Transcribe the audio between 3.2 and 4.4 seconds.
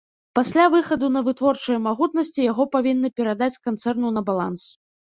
перадаць канцэрну на